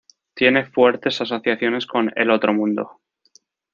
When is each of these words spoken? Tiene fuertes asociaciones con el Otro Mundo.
Tiene 0.33 0.65
fuertes 0.65 1.21
asociaciones 1.21 1.85
con 1.85 2.11
el 2.15 2.31
Otro 2.31 2.55
Mundo. 2.55 3.01